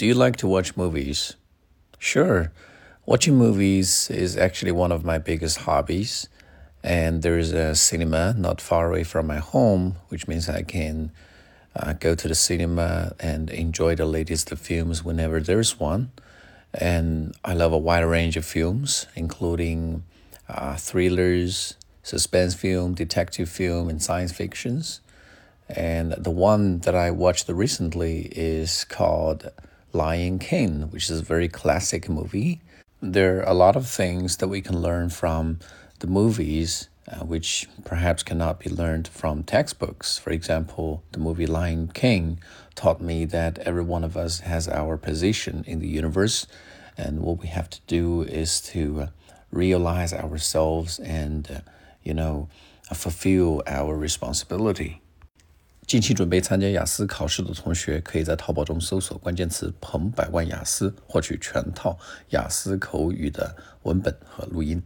[0.00, 1.36] Do you like to watch movies?
[1.98, 2.52] Sure.
[3.04, 6.26] Watching movies is actually one of my biggest hobbies.
[6.82, 11.12] And there is a cinema not far away from my home, which means I can
[11.76, 16.12] uh, go to the cinema and enjoy the latest films whenever there's one.
[16.72, 20.04] And I love a wide range of films, including
[20.48, 25.02] uh, thrillers, suspense film, detective film, and science fictions.
[25.68, 29.50] And the one that I watched recently is called
[29.92, 32.60] Lion King, which is a very classic movie.
[33.00, 35.58] There are a lot of things that we can learn from
[35.98, 40.18] the movies, uh, which perhaps cannot be learned from textbooks.
[40.18, 42.38] For example, the movie Lion King
[42.74, 46.46] taught me that every one of us has our position in the universe,
[46.96, 49.08] and what we have to do is to
[49.50, 51.60] realize ourselves and, uh,
[52.02, 52.48] you know,
[52.94, 55.00] fulfill our responsibility.
[55.90, 61.98] 近期准备参加雅思考试的同学，可以在淘宝中搜索关键词“彭百万雅思”，获取全套
[62.28, 64.80] 雅思口语的文本和录音。